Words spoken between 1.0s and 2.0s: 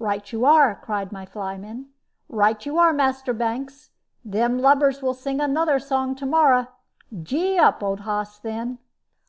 my flyman